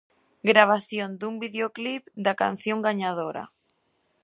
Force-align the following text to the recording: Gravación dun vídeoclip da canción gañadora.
Gravación 0.51 1.09
dun 1.19 1.33
vídeoclip 1.43 2.03
da 2.25 2.33
canción 2.41 2.77
gañadora. 2.87 3.43